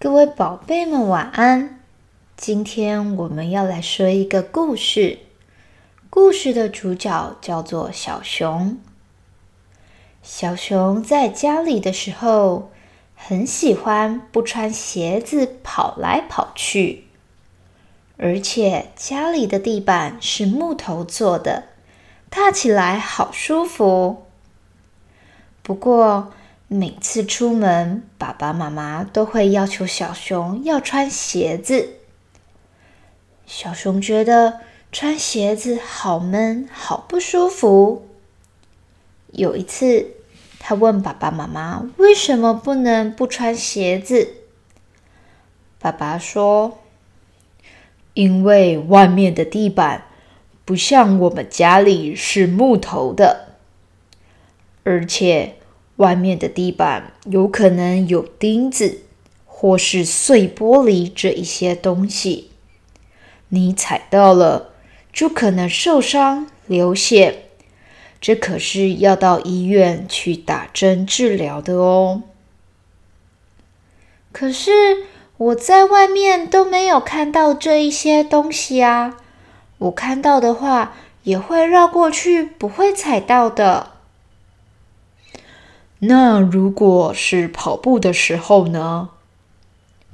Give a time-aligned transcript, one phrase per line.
[0.00, 1.80] 各位宝贝们，晚安！
[2.36, 5.18] 今天我们要来说一个故事。
[6.08, 8.78] 故事的主角叫做小熊。
[10.22, 12.70] 小熊在家里的时候，
[13.16, 17.06] 很喜欢不穿鞋子跑来跑去，
[18.18, 21.64] 而且家里的地板是木头做的，
[22.30, 24.26] 踏起来好舒服。
[25.64, 26.32] 不过，
[26.70, 31.94] 每次出门，爸爸妈妈都会要求小熊要穿鞋子。
[33.46, 34.60] 小熊觉得
[34.92, 38.06] 穿鞋子好闷，好不舒服。
[39.32, 40.10] 有一次，
[40.58, 44.34] 他问爸爸妈妈：“为什么不能不穿鞋子？”
[45.80, 46.80] 爸爸说
[48.12, 50.04] ：“因为外面的地板
[50.66, 53.54] 不像我们家里是木头的，
[54.84, 55.54] 而且……”
[55.98, 59.02] 外面的地板有可能有钉子
[59.44, 62.50] 或是碎玻璃这一些东西，
[63.48, 64.70] 你踩到了
[65.12, 67.46] 就可能受伤流血，
[68.20, 72.22] 这可是要到医院去打针治疗的哦。
[74.30, 74.70] 可是
[75.36, 79.16] 我在外面都没有看到这一些东西啊，
[79.78, 83.97] 我看到的话也会绕过去，不会踩到的。
[86.00, 89.10] 那如果是跑步的时候呢？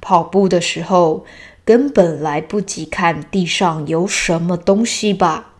[0.01, 1.25] 跑步的时候
[1.63, 5.53] 根本来不及看地上有什么东西吧？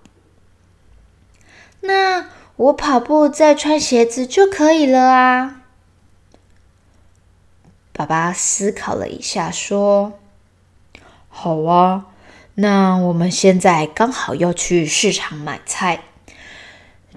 [1.81, 5.61] 那我跑步再穿鞋子就可以了啊！
[7.91, 10.13] 爸爸思考了一下，说
[11.29, 12.05] ：“好啊，
[12.55, 16.03] 那我们现在刚好要去市场买菜。”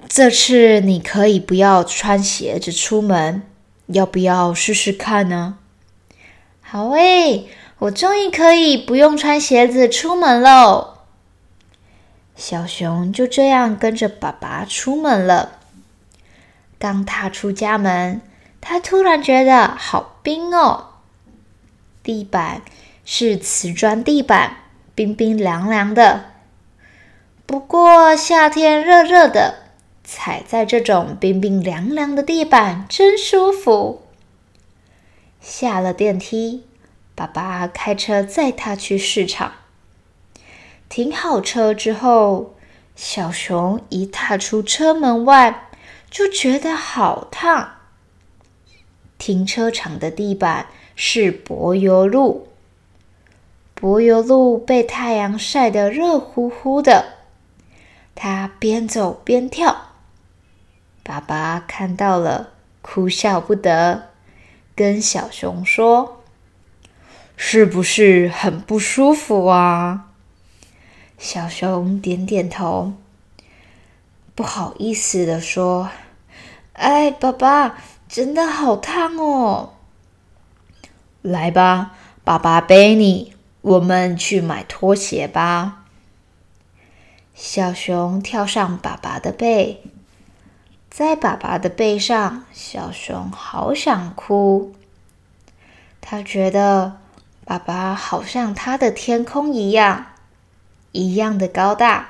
[0.06, 3.42] 这次你可以不要穿鞋子出门，
[3.86, 5.58] 要不要试试看呢？
[6.60, 10.98] 好诶，我终于可以不用穿鞋子出门喽！
[12.36, 15.58] 小熊就这样跟着爸爸出门了。
[16.78, 18.20] 刚踏出家门，
[18.60, 20.86] 他突然觉得好冰哦！
[22.02, 22.62] 地板
[23.04, 24.58] 是瓷砖地板，
[24.94, 26.26] 冰冰凉凉的。
[27.46, 29.67] 不过夏天热热的。
[30.10, 34.04] 踩在这种冰冰凉凉的地板真舒服。
[35.38, 36.64] 下了电梯，
[37.14, 39.52] 爸爸开车载他去市场。
[40.88, 42.54] 停好车之后，
[42.96, 45.68] 小熊一踏出车门外，
[46.10, 47.74] 就觉得好烫。
[49.18, 52.48] 停车场的地板是柏油路，
[53.74, 57.18] 柏油路被太阳晒得热乎乎的。
[58.14, 59.87] 他边走边跳。
[61.08, 62.50] 爸爸看到了，
[62.82, 64.10] 哭笑不得，
[64.76, 66.22] 跟小熊说
[67.34, 70.10] ：“是不是很不舒服啊？”
[71.16, 72.92] 小熊点点头，
[74.34, 75.88] 不好意思的说
[76.74, 79.72] ：“哎，爸爸，真的好烫哦。”
[81.22, 83.32] 来吧，爸爸背你，
[83.62, 85.86] 我们去买拖鞋吧。
[87.34, 89.82] 小熊跳上爸爸的背。
[90.98, 94.74] 在爸爸的背上，小熊好想哭。
[96.00, 96.98] 他觉得
[97.44, 100.06] 爸爸好像他的天空一样，
[100.90, 102.08] 一样的高大，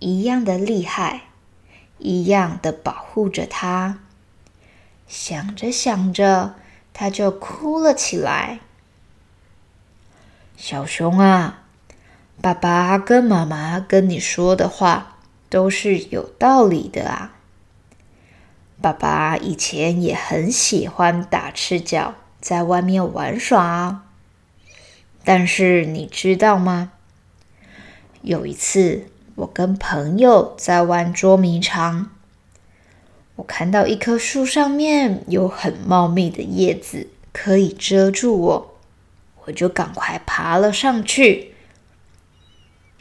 [0.00, 1.20] 一样的厉害，
[1.98, 4.00] 一样的保护着他。
[5.06, 6.56] 想着想着，
[6.92, 8.58] 他就哭了起来。
[10.56, 11.62] 小熊啊，
[12.42, 17.36] 爸爸跟妈妈跟你说的话都是有道理的啊。
[18.80, 24.06] 爸爸以前也很喜欢打赤脚在外面玩耍，
[25.22, 26.92] 但是你知道吗？
[28.22, 32.08] 有一次，我跟朋友在玩捉迷藏，
[33.36, 38.78] 我看到一棵树上面有很茂密的叶子可以遮住我，
[39.44, 41.52] 我就赶快爬了上去。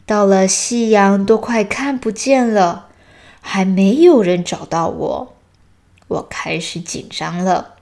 [0.06, 2.90] 到了夕阳都快看不见了，
[3.40, 5.34] 还没有人找到我。
[6.10, 7.76] 我开始紧张了。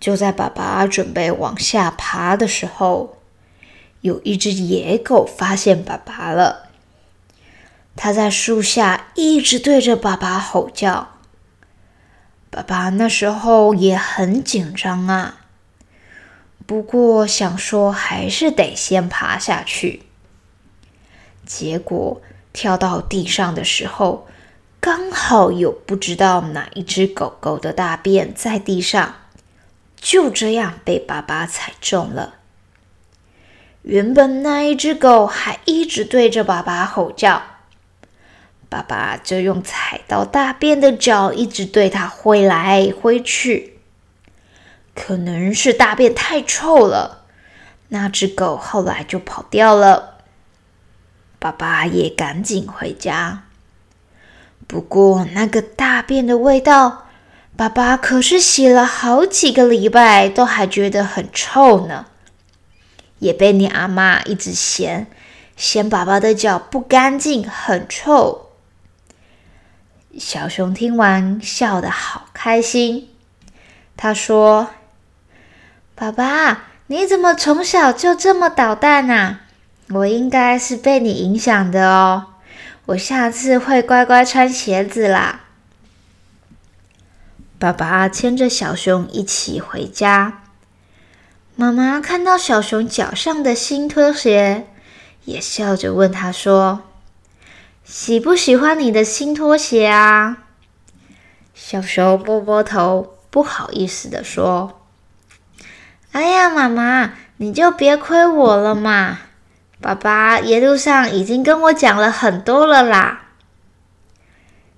[0.00, 3.18] 就在爸爸准备往下爬的时候，
[4.00, 6.70] 有一只野狗发现爸爸了。
[7.96, 11.10] 它在树下一直对着爸爸吼叫。
[12.50, 15.40] 爸爸那时候也很紧张啊，
[16.66, 20.02] 不过想说还是得先爬下去。
[21.44, 22.22] 结果
[22.54, 24.26] 跳到地上的时候。
[24.84, 29.14] 刚好有不知道哪一只狗狗的大便在地上，
[29.96, 32.34] 就这样被爸爸踩中了。
[33.80, 37.42] 原本那一只狗还一直对着爸爸吼叫，
[38.68, 43.78] 爸爸就用踩到大便的脚一直对它挥来挥去。
[44.94, 47.24] 可能是大便太臭了，
[47.88, 50.18] 那只狗后来就跑掉了。
[51.38, 53.43] 爸爸也赶紧回家。
[54.66, 57.06] 不过那个大便的味道，
[57.56, 62.06] 爸爸可是洗了好几个礼拜，都还觉得很臭呢。
[63.18, 65.06] 也被你阿妈一直嫌，
[65.56, 68.50] 嫌爸爸的脚不干净，很臭。
[70.18, 73.08] 小熊听完，笑得好开心。
[73.96, 74.68] 他说。
[75.96, 79.42] 爸爸，你怎么从小就这么捣蛋啊？
[79.90, 82.33] 我应该是被你影响的哦。
[82.86, 85.40] 我下次会乖乖穿鞋子啦。
[87.58, 90.42] 爸爸牵着小熊一起回家。
[91.56, 94.66] 妈妈看到小熊脚上的新拖鞋，
[95.24, 96.82] 也笑着问他说
[97.84, 100.44] ：“喜不喜欢你的新拖鞋啊？”
[101.54, 104.82] 小熊摸摸头，不好意思的说。
[106.12, 109.20] 哎呀，妈妈，你就别亏我了嘛！
[109.84, 113.32] 爸爸一路上已经跟我讲了很多了啦。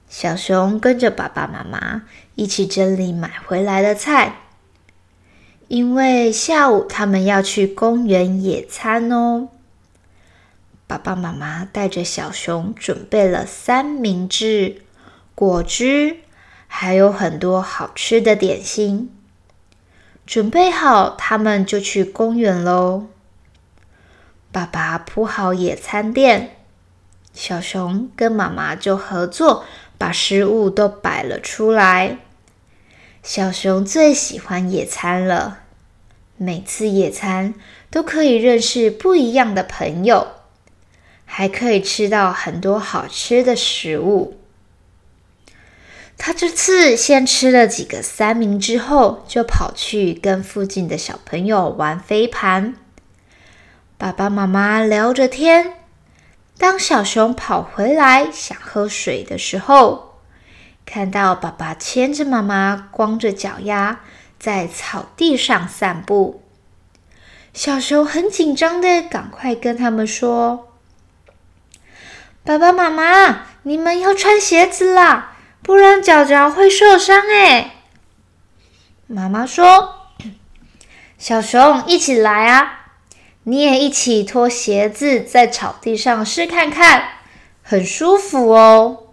[0.09, 2.03] 小熊跟着爸爸妈妈
[2.35, 4.41] 一起整理买回来的菜，
[5.69, 9.47] 因为下午他们要去公园野餐哦。
[10.89, 14.83] 爸爸妈妈带着小熊准备了三明治、
[15.37, 16.17] 果汁，
[16.67, 19.15] 还有很多好吃的点心。
[20.27, 23.07] 准备好，他们就去公园喽。
[24.57, 26.57] 爸爸铺好野餐垫，
[27.35, 29.67] 小熊跟妈妈就合作，
[29.99, 32.21] 把食物都摆了出来。
[33.23, 35.59] 小熊最喜欢野餐了，
[36.39, 37.53] 每次野餐
[37.91, 40.29] 都可以认识不一样的朋友，
[41.27, 44.39] 还可以吃到很多好吃的食物。
[46.17, 52.75] 他这次先吃了几个三明治后，就跑去跟附近的小朋友玩飞盘。
[53.99, 55.73] 爸爸妈妈聊着天。
[56.59, 60.21] 当小熊跑回来想喝水的时候，
[60.85, 64.01] 看到爸爸牵着妈妈，光着脚丫
[64.39, 66.43] 在草地上散步。
[67.55, 70.69] 小熊很紧张的，赶快跟他们说
[72.45, 75.33] ：“爸爸妈妈，你们要穿鞋子啦！”
[75.65, 77.77] 不然脚脚会受伤哎。
[79.07, 80.11] 妈妈说
[81.17, 82.76] ：“小熊，一起来啊！
[83.49, 87.21] 你也一起脱鞋子，在草地上试看看，
[87.63, 89.05] 很舒服哦。”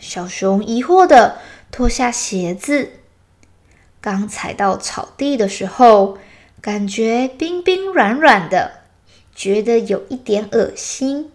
[0.00, 1.38] 小熊疑惑的
[1.70, 2.92] 脱下鞋子，
[4.00, 6.16] 刚踩到草地的时候，
[6.62, 8.84] 感觉冰冰软软的，
[9.34, 11.30] 觉得有一点恶心。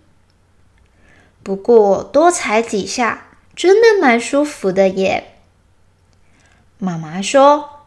[1.43, 5.35] 不过多踩几下，真的蛮舒服的耶。
[6.79, 7.85] 妈妈说：“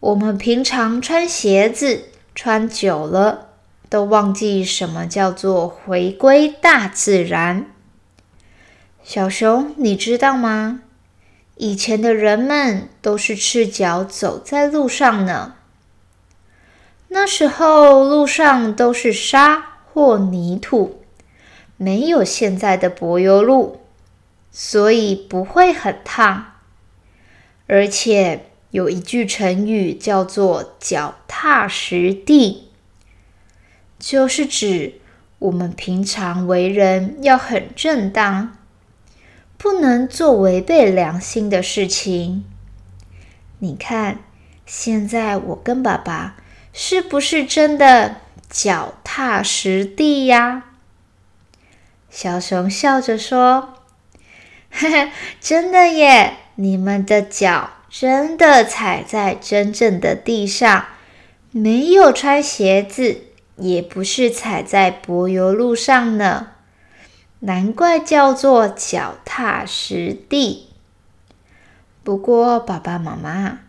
[0.00, 3.48] 我们平常穿鞋子穿久了，
[3.88, 7.66] 都忘记什么叫做回归大自然。”
[9.02, 10.82] 小熊，你知道吗？
[11.56, 15.54] 以前的人们都是赤脚走在路上呢。
[17.08, 21.02] 那时候路上都是沙或泥土。
[21.78, 23.80] 没有现在的柏油路，
[24.50, 26.54] 所以不会很烫。
[27.66, 31.14] 而且有一句成语叫做“脚
[31.46, 32.70] 踏实地”，
[34.00, 34.94] 就是指
[35.38, 38.58] 我们平常为人要很正当，
[39.56, 42.44] 不能做违背良心的事情。
[43.60, 44.18] 你看，
[44.66, 46.34] 现在我跟爸爸
[46.72, 48.16] 是不是真的
[48.50, 50.64] 脚踏实地呀？
[52.10, 53.74] 小熊笑着说
[54.68, 56.38] ：“嘿嘿，真的耶！
[56.56, 60.86] 你们的脚真的踩在真正的地上，
[61.58, 63.22] 没有穿鞋子，
[63.56, 66.48] 也不是踩在柏油路上呢。
[67.38, 70.68] 难怪叫做脚踏实地。
[72.04, 73.60] 不过，爸爸妈妈，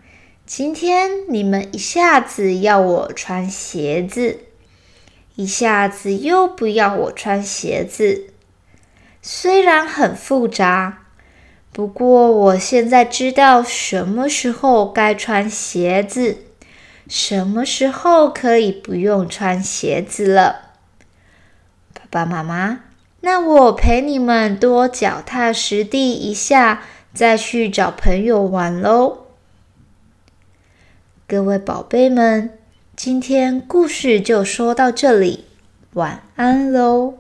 [0.45, 4.39] 今天你们一下子要我穿鞋子，
[5.35, 8.33] 一下子又不要我穿鞋子。”
[9.23, 11.05] 虽然很复杂，
[11.71, 16.46] 不过我现在知道什么时候该穿鞋子，
[17.09, 20.73] 什么时候可以不用穿鞋子了。
[21.93, 22.81] 爸爸妈妈，
[23.21, 26.83] 那我陪你们多脚踏实地一下，
[27.13, 29.25] 再去找朋友玩喽。
[31.27, 32.57] 各位宝贝们，
[32.95, 35.45] 今天故事就说到这里，
[35.93, 37.15] 晚安喽。